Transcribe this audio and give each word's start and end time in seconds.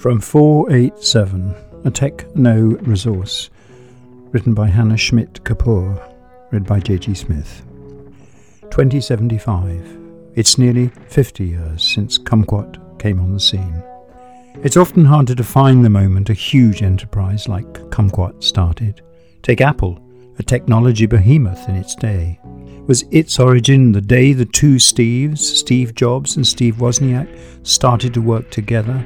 From 0.00 0.18
487, 0.18 1.54
a 1.84 1.90
Techno 1.90 2.58
Resource, 2.78 3.50
written 4.30 4.54
by 4.54 4.66
Hannah 4.66 4.96
Schmidt 4.96 5.44
Kapoor, 5.44 6.02
read 6.50 6.64
by 6.64 6.80
J.G. 6.80 7.14
Smith. 7.14 7.62
2075. 8.70 9.98
It's 10.36 10.56
nearly 10.56 10.88
50 11.08 11.44
years 11.44 11.84
since 11.84 12.16
Kumquat 12.16 12.98
came 12.98 13.20
on 13.20 13.34
the 13.34 13.40
scene. 13.40 13.82
It's 14.64 14.78
often 14.78 15.04
hard 15.04 15.26
to 15.26 15.34
define 15.34 15.82
the 15.82 15.90
moment 15.90 16.30
a 16.30 16.32
huge 16.32 16.82
enterprise 16.82 17.46
like 17.46 17.70
Kumquat 17.90 18.42
started. 18.42 19.02
Take 19.42 19.60
Apple, 19.60 20.02
a 20.38 20.42
technology 20.42 21.04
behemoth 21.04 21.68
in 21.68 21.74
its 21.74 21.94
day. 21.94 22.40
Was 22.86 23.04
its 23.10 23.38
origin 23.38 23.92
the 23.92 24.00
day 24.00 24.32
the 24.32 24.46
two 24.46 24.76
Steves, 24.76 25.40
Steve 25.40 25.94
Jobs 25.94 26.36
and 26.36 26.46
Steve 26.46 26.76
Wozniak, 26.76 27.28
started 27.66 28.14
to 28.14 28.22
work 28.22 28.50
together? 28.50 29.04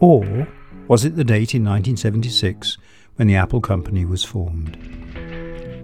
Or 0.00 0.46
was 0.86 1.04
it 1.04 1.16
the 1.16 1.24
date 1.24 1.54
in 1.54 1.64
1976 1.64 2.78
when 3.16 3.28
the 3.28 3.36
Apple 3.36 3.60
company 3.60 4.04
was 4.04 4.24
formed? 4.24 4.78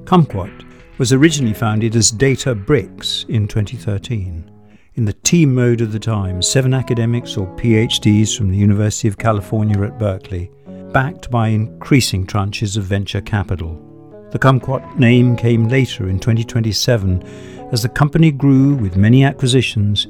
Kumquat 0.05 0.65
was 0.99 1.13
originally 1.13 1.55
founded 1.55 1.97
as 1.97 2.13
Databricks 2.13 3.29
in 3.29 3.49
2013. 3.49 4.51
In 4.95 5.05
the 5.05 5.13
team 5.13 5.53
mode 5.53 5.81
of 5.81 5.91
the 5.91 5.99
time, 5.99 6.41
seven 6.41 6.73
academics 6.73 7.37
or 7.37 7.49
PhDs 7.57 8.37
from 8.37 8.51
the 8.51 8.57
University 8.57 9.09
of 9.09 9.19
California 9.19 9.83
at 9.83 9.99
Berkeley, 9.99 10.51
backed 10.93 11.31
by 11.31 11.49
increasing 11.49 12.25
tranches 12.25 12.77
of 12.77 12.85
venture 12.85 13.21
capital. 13.21 13.81
The 14.31 14.39
Kumquat 14.39 14.99
name 14.99 15.37
came 15.37 15.69
later 15.69 16.09
in 16.09 16.21
2027 16.21 17.23
as 17.73 17.83
the 17.83 17.89
company 17.89 18.31
grew 18.31 18.77
with 18.77 18.97
many 18.97 19.25
acquisitions 19.25 20.07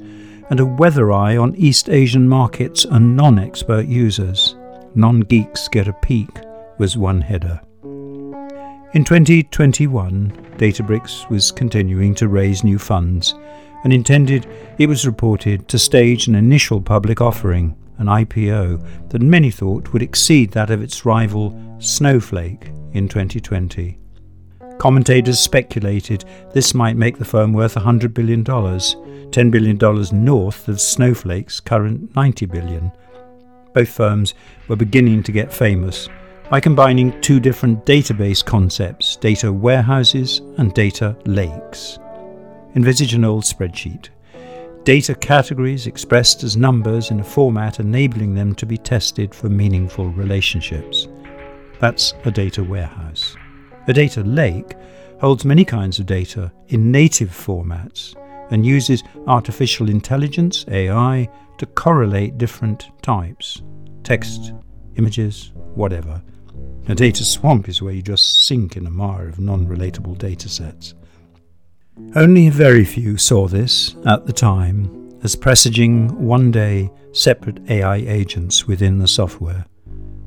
and 0.50 0.60
a 0.60 0.66
weather 0.66 1.12
eye 1.12 1.36
on 1.36 1.54
East 1.56 1.88
Asian 1.88 2.28
markets 2.28 2.84
and 2.84 3.16
non 3.16 3.38
expert 3.38 3.86
users. 3.86 4.56
Non 4.94 5.20
geeks 5.20 5.68
get 5.68 5.88
a 5.88 5.92
peek 5.95 6.30
was 6.78 6.96
one 6.96 7.20
header. 7.20 7.60
In 7.82 9.04
2021, 9.04 10.30
Databricks 10.56 11.28
was 11.28 11.51
continuing 11.51 12.14
to 12.14 12.28
raise 12.28 12.62
new 12.62 12.78
funds 12.78 13.34
and 13.84 13.92
intended, 13.92 14.46
it 14.78 14.88
was 14.88 15.06
reported, 15.06 15.68
to 15.68 15.78
stage 15.78 16.26
an 16.26 16.34
initial 16.34 16.80
public 16.80 17.20
offering, 17.20 17.76
an 17.98 18.06
IPO, 18.06 19.10
that 19.10 19.20
many 19.20 19.51
thought 19.51 19.92
would 19.92 20.02
exceed 20.02 20.51
that 20.52 20.70
of 20.70 20.82
its 20.82 21.04
rival 21.04 21.54
Snowflake 21.79 22.70
in 22.92 23.08
2020. 23.08 23.98
Commentators 24.79 25.38
speculated 25.38 26.24
this 26.52 26.74
might 26.74 26.96
make 26.96 27.18
the 27.18 27.24
firm 27.24 27.52
worth 27.52 27.74
$100 27.74 28.14
billion, 28.14 28.42
$10 29.35 29.51
billion 29.51 29.77
north 30.24 30.68
of 30.68 30.80
Snowflake's 30.80 31.59
current 31.59 32.15
90 32.15 32.46
billion. 32.46 32.93
Both 33.73 33.88
firms 33.88 34.32
were 34.68 34.76
beginning 34.76 35.24
to 35.24 35.32
get 35.32 35.52
famous 35.52 36.09
by 36.51 36.60
combining 36.60 37.21
two 37.21 37.41
different 37.41 37.85
database 37.85 38.45
concepts 38.45 39.16
data 39.16 39.52
warehouses 39.52 40.41
and 40.59 40.73
data 40.73 41.16
lakes. 41.24 41.99
Envisage 42.76 43.15
an 43.15 43.24
old 43.24 43.43
spreadsheet. 43.43 44.10
Data 44.85 45.16
categories 45.16 45.88
expressed 45.88 46.45
as 46.45 46.57
numbers 46.57 47.10
in 47.10 47.19
a 47.19 47.24
format 47.24 47.80
enabling 47.80 48.37
them 48.37 48.54
to 48.54 48.66
be 48.66 48.76
tested 48.76 49.35
for 49.35 49.48
meaningful 49.48 50.10
relationships. 50.10 51.09
That's 51.80 52.15
a 52.24 52.30
data 52.30 52.63
warehouse. 52.63 53.37
A 53.88 53.93
data 53.93 54.21
lake 54.23 54.76
holds 55.21 55.45
many 55.45 55.65
kinds 55.65 55.98
of 55.98 56.07
data 56.07 56.52
in 56.69 56.93
native 56.93 57.30
formats 57.30 58.15
and 58.50 58.64
uses 58.64 59.02
artificial 59.26 59.88
intelligence, 59.88 60.64
AI, 60.68 61.28
to 61.59 61.66
correlate 61.66 62.38
different 62.38 62.90
types 63.02 63.62
text, 64.03 64.53
images, 64.97 65.53
whatever. 65.75 66.22
A 66.88 66.94
data 66.94 67.25
swamp 67.25 67.70
is 67.70 67.81
where 67.81 67.94
you 67.94 68.03
just 68.03 68.44
sink 68.44 68.76
in 68.76 68.86
a 68.86 68.91
mire 68.91 69.28
of 69.28 69.41
non 69.41 69.66
relatable 69.66 70.19
datasets. 70.19 70.92
Only 72.14 72.48
a 72.48 72.50
very 72.50 72.84
few 72.84 73.16
saw 73.16 73.48
this 73.48 73.96
at 74.04 74.26
the 74.26 74.32
time 74.32 75.19
as 75.22 75.36
presaging 75.36 76.22
one 76.22 76.50
day 76.50 76.90
separate 77.12 77.60
AI 77.70 77.96
agents 77.96 78.66
within 78.66 78.98
the 78.98 79.08
software, 79.08 79.64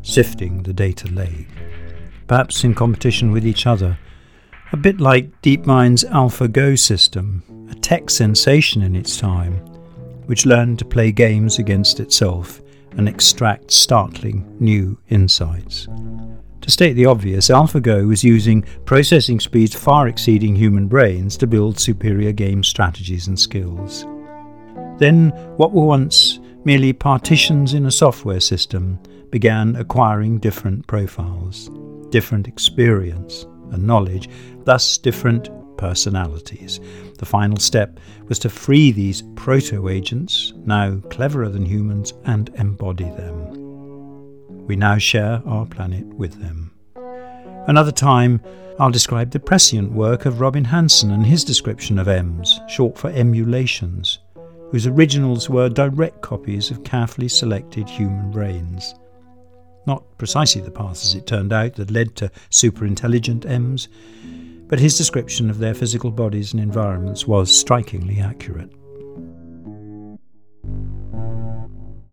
sifting 0.01 0.63
the 0.63 0.73
data 0.73 1.07
lake 1.11 1.47
perhaps 2.27 2.63
in 2.63 2.75
competition 2.75 3.31
with 3.31 3.47
each 3.47 3.65
other. 3.65 3.97
A 4.73 4.77
bit 4.77 4.99
like 4.99 5.41
DeepMind's 5.41 6.03
AlphaGo 6.03 6.77
system, 6.77 7.41
a 7.71 7.75
tech 7.75 8.09
sensation 8.09 8.81
in 8.81 8.97
its 8.97 9.15
time, 9.15 9.53
which 10.25 10.45
learned 10.45 10.77
to 10.79 10.85
play 10.85 11.13
games 11.13 11.57
against 11.57 12.01
itself 12.01 12.61
and 12.97 13.07
extract 13.07 13.71
startling 13.71 14.45
new 14.59 14.99
insights. 15.07 15.87
To 16.59 16.69
state 16.69 16.93
the 16.93 17.05
obvious, 17.05 17.47
AlphaGo 17.47 18.09
was 18.09 18.25
using 18.25 18.63
processing 18.83 19.39
speeds 19.39 19.73
far 19.73 20.09
exceeding 20.09 20.53
human 20.53 20.89
brains 20.89 21.37
to 21.37 21.47
build 21.47 21.79
superior 21.79 22.33
game 22.33 22.61
strategies 22.61 23.27
and 23.27 23.39
skills. 23.39 24.05
Then, 24.97 25.29
what 25.55 25.71
were 25.71 25.85
once 25.85 26.41
merely 26.65 26.91
partitions 26.91 27.73
in 27.73 27.85
a 27.85 27.91
software 27.91 28.41
system 28.41 28.99
began 29.31 29.77
acquiring 29.77 30.39
different 30.39 30.85
profiles 30.87 31.69
different 32.09 32.47
experience 32.47 33.45
and 33.71 33.85
knowledge, 33.85 34.29
thus 34.63 34.97
different 34.97 35.49
personalities. 35.77 36.79
The 37.19 37.25
final 37.25 37.57
step 37.57 37.99
was 38.27 38.39
to 38.39 38.49
free 38.49 38.91
these 38.91 39.23
proto 39.35 39.89
agents, 39.89 40.53
now 40.65 40.97
cleverer 41.09 41.49
than 41.49 41.65
humans, 41.65 42.13
and 42.25 42.49
embody 42.55 43.05
them. 43.05 44.65
We 44.67 44.75
now 44.75 44.97
share 44.97 45.41
our 45.45 45.65
planet 45.65 46.05
with 46.05 46.41
them. 46.41 46.71
Another 47.67 47.91
time, 47.91 48.41
I'll 48.79 48.91
describe 48.91 49.31
the 49.31 49.39
prescient 49.39 49.91
work 49.91 50.25
of 50.25 50.39
Robin 50.39 50.65
Hanson 50.65 51.11
and 51.11 51.25
his 51.25 51.43
description 51.43 51.97
of 51.97 52.07
EMS, 52.07 52.59
short 52.67 52.97
for 52.97 53.09
emulations, 53.09 54.19
whose 54.71 54.85
originals 54.85 55.49
were 55.49 55.69
direct 55.69 56.21
copies 56.21 56.69
of 56.69 56.83
carefully 56.83 57.27
selected 57.27 57.89
human 57.89 58.29
brains. 58.31 58.93
Not 59.87 60.17
precisely 60.17 60.61
the 60.61 60.69
path, 60.69 61.01
as 61.01 61.15
it 61.15 61.25
turned 61.25 61.53
out, 61.53 61.75
that 61.75 61.89
led 61.89 62.15
to 62.17 62.29
superintelligent 62.51 63.45
EMS, 63.45 63.87
but 64.67 64.79
his 64.79 64.97
description 64.97 65.49
of 65.49 65.59
their 65.59 65.73
physical 65.73 66.11
bodies 66.11 66.51
and 66.51 66.61
environments 66.61 67.25
was 67.25 67.57
strikingly 67.57 68.19
accurate. 68.19 68.69